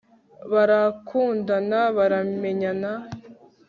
[0.53, 2.91] barakundana baramenyana